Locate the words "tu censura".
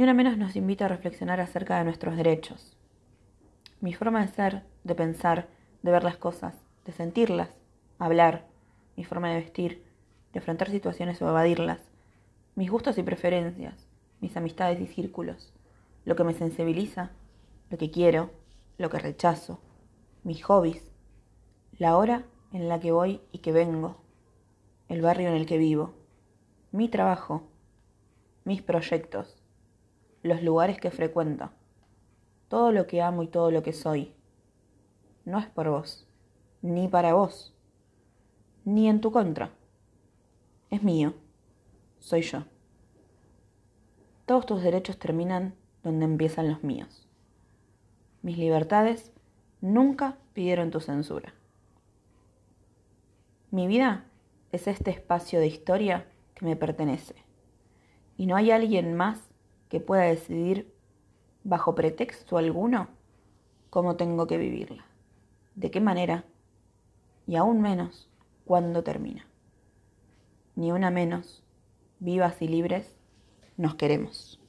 50.70-51.34